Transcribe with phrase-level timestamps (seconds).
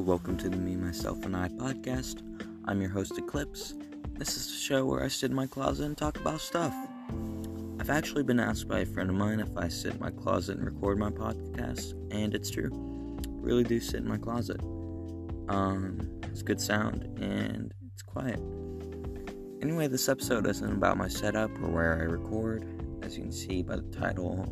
[0.00, 2.22] welcome to the Me, Myself, and I podcast.
[2.64, 3.74] I'm your host, Eclipse.
[4.14, 6.74] This is the show where I sit in my closet and talk about stuff.
[7.78, 10.56] I've actually been asked by a friend of mine if I sit in my closet
[10.56, 12.70] and record my podcast, and it's true.
[13.26, 14.62] I really do sit in my closet.
[15.50, 18.40] Um, it's good sound and it's quiet.
[19.60, 22.64] Anyway, this episode isn't about my setup or where I record.
[23.02, 24.48] As you can see by the title,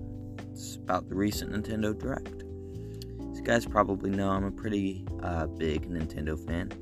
[0.53, 2.45] it's about the recent Nintendo Direct.
[3.39, 6.73] You guys probably know, I'm a pretty uh, big Nintendo fan.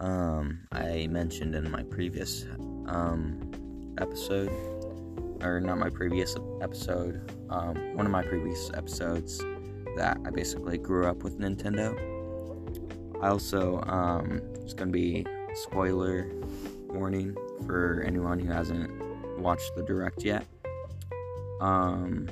[0.00, 2.46] Um, I mentioned in my previous
[2.86, 3.52] um,
[4.00, 4.50] episode,
[5.42, 9.38] or not my previous episode, um, one of my previous episodes,
[9.96, 11.94] that I basically grew up with Nintendo.
[13.22, 16.30] I also, um, it's gonna be spoiler
[16.88, 18.90] warning for anyone who hasn't
[19.38, 20.46] watched the direct yet.
[21.60, 22.28] Um,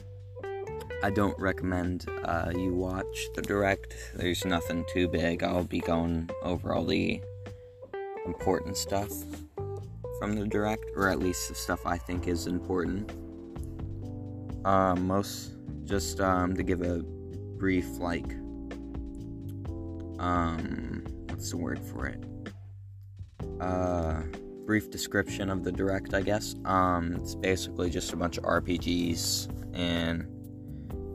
[1.02, 3.94] I don't recommend uh, you watch the direct.
[4.14, 5.42] There's nothing too big.
[5.42, 7.20] I'll be going over all the
[8.24, 9.10] important stuff
[10.18, 13.12] from the direct, or at least the stuff I think is important.
[14.64, 15.52] Um, most
[15.84, 17.02] just um, to give a
[17.58, 18.32] brief, like,
[20.18, 22.24] um, what's the word for it?
[23.60, 24.22] Uh,
[24.64, 26.56] brief description of the direct, I guess.
[26.64, 30.26] Um, it's basically just a bunch of RPGs, and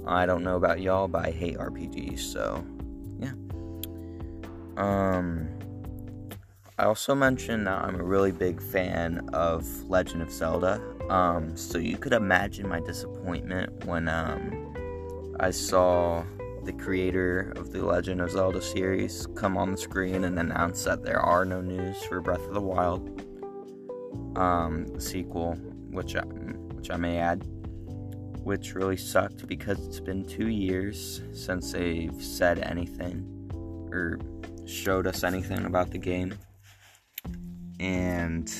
[0.05, 2.65] I don't know about y'all, but I hate RPGs, so
[3.19, 3.33] yeah.
[4.77, 5.47] Um,
[6.77, 10.81] I also mentioned that I'm a really big fan of Legend of Zelda.
[11.09, 14.73] Um, so you could imagine my disappointment when um,
[15.39, 16.23] I saw
[16.63, 21.03] the creator of the Legend of Zelda series come on the screen and announce that
[21.03, 23.21] there are no news for Breath of the Wild
[24.35, 25.53] um, sequel,
[25.91, 27.45] which I, which I may add,
[28.43, 33.27] which really sucked because it's been two years since they've said anything
[33.91, 34.19] or
[34.65, 36.37] showed us anything about the game,
[37.79, 38.51] and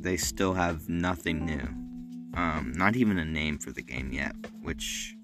[0.00, 2.40] they still have nothing new.
[2.40, 5.14] Um, not even a name for the game yet, which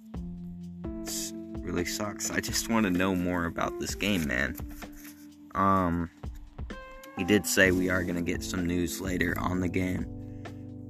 [1.58, 2.30] really sucks.
[2.30, 4.56] I just want to know more about this game, man.
[5.54, 6.10] Um,
[7.16, 10.06] he did say we are gonna get some news later on the game,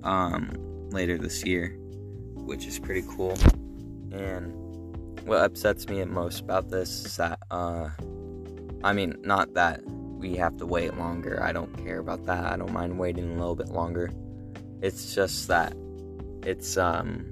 [0.04, 0.50] um,
[0.90, 1.76] later this year,
[2.50, 3.38] which is pretty cool.
[4.10, 4.52] And
[5.24, 7.90] what upsets me at most about this is that, uh,
[8.82, 11.40] I mean, not that we have to wait longer.
[11.40, 12.44] I don't care about that.
[12.44, 14.10] I don't mind waiting a little bit longer.
[14.82, 15.74] It's just that
[16.42, 17.24] it's um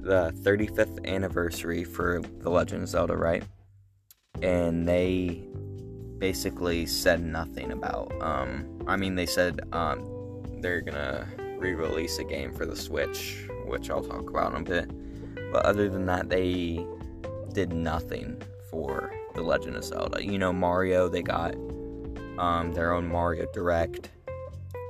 [0.00, 3.44] the 35th anniversary for The Legend of Zelda, right?
[4.42, 5.44] And they
[6.18, 8.12] basically said nothing about.
[8.20, 13.90] Um, I mean, they said um, they're gonna re-release a game for the Switch, which
[13.90, 14.90] I'll talk about in a bit.
[15.52, 16.86] But other than that, they
[17.52, 20.24] did nothing for The Legend of Zelda.
[20.24, 21.54] You know, Mario, they got
[22.38, 24.10] um, their own Mario Direct.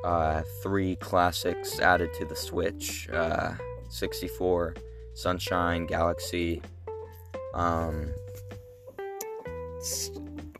[0.05, 3.53] Uh, three classics added to the Switch uh,
[3.89, 4.75] 64,
[5.15, 6.63] Sunshine, Galaxy.
[7.55, 8.13] Um,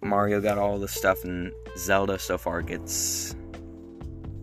[0.03, 3.37] Mario got all the stuff, and Zelda so far gets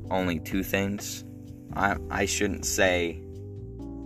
[0.10, 1.26] only two things.
[1.76, 3.22] I, I shouldn't say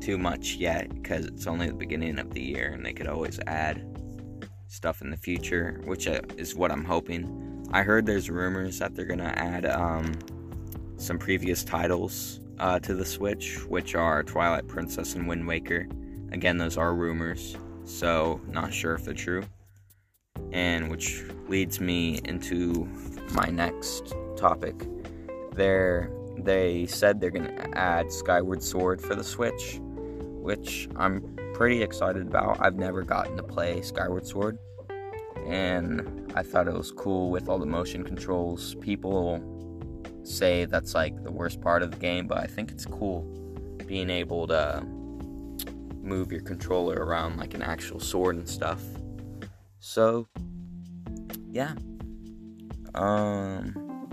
[0.08, 3.42] too much yet because it's only the beginning of the year and they could always
[3.46, 3.86] add
[4.68, 7.68] stuff in the future, which uh, is what I'm hoping.
[7.74, 10.14] I heard there's rumors that they're gonna add um,
[10.96, 15.90] some previous titles uh, to the Switch, which are Twilight Princess and Wind Waker.
[16.32, 19.44] Again, those are rumors, so not sure if they're true.
[20.54, 22.88] And which leads me into
[23.34, 24.88] my next topic.
[25.52, 29.82] There, they said they're gonna add Skyward Sword for the Switch,
[30.48, 32.56] which I'm pretty excited about.
[32.62, 34.58] I've never gotten to play Skyward Sword,
[35.46, 38.74] and I thought it was cool with all the motion controls.
[38.76, 39.44] People
[40.24, 43.24] say that's like the worst part of the game, but I think it's cool
[43.88, 44.86] being able to
[46.02, 48.82] move your controller around like an actual sword and stuff.
[49.80, 50.30] So,
[51.52, 51.74] yeah.
[52.96, 54.08] Um,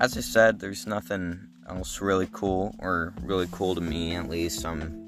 [0.00, 1.38] as I said, there's nothing
[1.70, 4.66] else really cool, or really cool to me at least.
[4.66, 5.07] I'm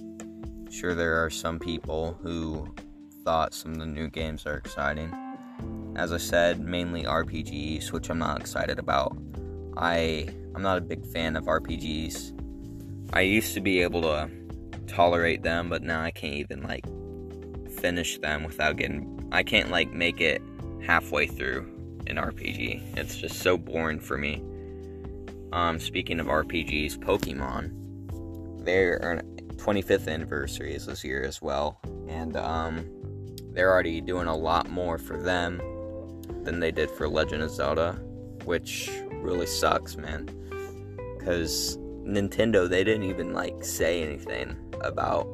[0.71, 2.73] sure there are some people who
[3.25, 5.13] thought some of the new games are exciting.
[5.97, 9.17] As I said, mainly RPGs, which I'm not excited about.
[9.77, 13.13] I I'm not a big fan of RPGs.
[13.13, 14.31] I used to be able to
[14.87, 16.85] tolerate them, but now I can't even like
[17.81, 20.41] finish them without getting I can't like make it
[20.83, 21.67] halfway through
[22.07, 22.97] an RPG.
[22.97, 24.43] It's just so boring for me.
[25.53, 27.77] Um speaking of RPGs, Pokemon
[28.65, 29.25] their
[29.61, 31.79] 25th anniversary is this year as well
[32.09, 32.85] and um
[33.53, 35.61] they're already doing a lot more for them
[36.45, 37.93] than they did for Legend of Zelda,
[38.45, 40.29] which really sucks, man.
[41.19, 45.27] Because Nintendo, they didn't even like say anything about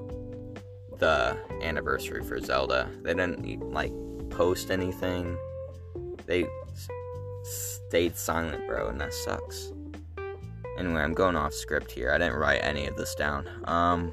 [0.99, 2.90] the anniversary for Zelda.
[3.02, 3.93] They didn't like
[4.31, 5.37] post anything.
[6.26, 6.46] They
[7.44, 9.73] stayed silent, bro, and that sucks.
[10.78, 12.11] Anyway, I'm going off script here.
[12.11, 13.49] I didn't write any of this down.
[13.64, 14.12] Um,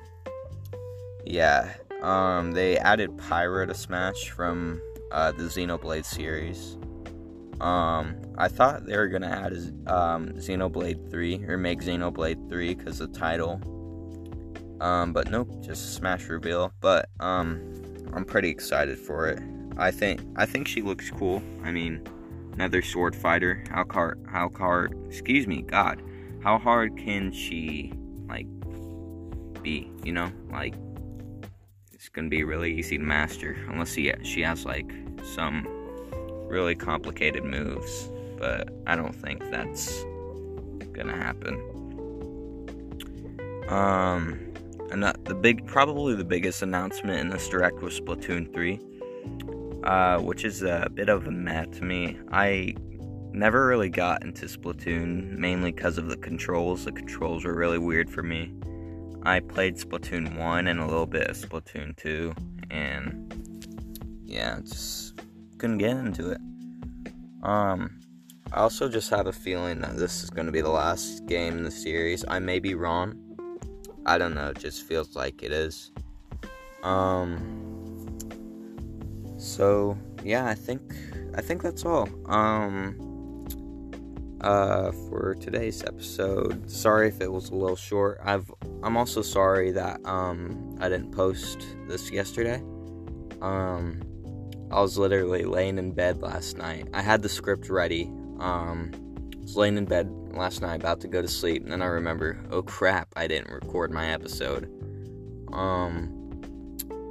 [1.25, 1.74] yeah.
[2.01, 4.81] Um, they added Pyra to Smash from
[5.12, 6.77] uh, the Xenoblade series.
[7.62, 9.54] Um, I thought they were gonna add
[9.88, 13.62] um, Xenoblade 3 or make Xenoblade 3 because the title.
[14.81, 16.74] Um, but nope, just Smash reveal.
[16.81, 17.62] But um,
[18.13, 19.39] I'm pretty excited for it.
[19.77, 21.42] I think I think she looks cool.
[21.63, 22.06] I mean,
[22.54, 23.63] another sword fighter.
[23.69, 24.98] How hard?
[25.07, 26.01] Excuse me, God.
[26.44, 27.94] How hard can she
[28.28, 28.48] like
[29.62, 29.90] be?
[30.04, 30.75] You know, like
[31.94, 34.92] it's gonna be really easy to master unless she she has like
[35.24, 35.66] some
[36.48, 38.12] really complicated moves.
[38.38, 40.04] But I don't think that's
[40.92, 41.56] gonna happen.
[43.69, 44.54] Um,
[44.92, 48.80] and the big, probably the biggest announcement in this direct was Splatoon 3,
[49.84, 52.19] uh, which is a bit of a meh to me.
[52.31, 52.75] I
[53.33, 56.85] never really got into Splatoon mainly because of the controls.
[56.85, 58.53] The controls were really weird for me.
[59.24, 62.33] I played Splatoon 1 and a little bit of Splatoon 2,
[62.69, 63.33] and
[64.25, 65.21] yeah, just
[65.57, 66.41] couldn't get into it.
[67.41, 68.00] Um,
[68.51, 71.57] I also just have a feeling that this is going to be the last game
[71.57, 72.25] in the series.
[72.27, 73.18] I may be wrong.
[74.06, 75.91] I don't know, it just feels like it is.
[76.83, 78.19] Um,
[79.38, 80.81] so yeah, I think
[81.36, 82.09] I think that's all.
[82.25, 83.12] Um,
[84.44, 86.69] uh, for today's episode.
[86.69, 88.19] Sorry if it was a little short.
[88.24, 88.51] I've
[88.84, 92.62] I'm also sorry that um I didn't post this yesterday.
[93.42, 94.01] Um,
[94.72, 96.88] I was literally laying in bed last night.
[96.94, 98.06] I had the script ready.
[98.40, 98.92] Um,
[99.36, 101.86] I was laying in bed last night about to go to sleep, and then I
[101.86, 104.69] remember, oh crap, I didn't record my episode.
[105.51, 106.42] Um,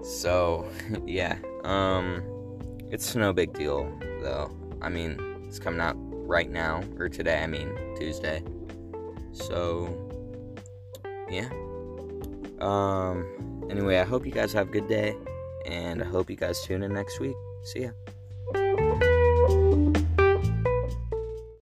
[0.02, 0.68] so
[1.06, 1.38] yeah.
[1.64, 2.22] Um,
[2.90, 3.90] it's no big deal
[4.20, 4.50] though.
[4.82, 5.96] I mean, it's coming out
[6.32, 8.42] right now, or today, I mean, Tuesday.
[9.32, 9.86] So,
[11.30, 11.50] yeah.
[12.60, 15.14] Um, anyway, I hope you guys have a good day,
[15.66, 17.36] and I hope you guys tune in next week.
[17.62, 17.90] See ya.